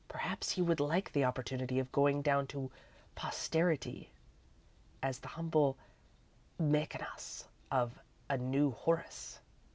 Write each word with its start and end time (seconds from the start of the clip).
Perhaps 0.07 0.49
he 0.49 0.63
would 0.63 0.79
like 0.79 1.11
the 1.11 1.25
opportunity 1.25 1.77
of 1.77 1.91
going 1.91 2.23
down 2.23 2.47
to 2.47 2.71
posterity 3.13 4.11
as 5.03 5.19
the 5.19 5.27
humble 5.27 5.77
Mæcenas 6.59 7.45
of 7.69 7.99
a 8.27 8.35
new 8.35 8.71
Horace." 8.71 9.39